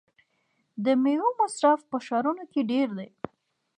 د 0.85 0.85
میوو 1.03 1.29
مصرف 1.41 1.79
په 1.91 1.97
ښارونو 2.05 2.43
کې 2.51 2.61
ډیر 2.71 2.87
دی. 2.97 3.09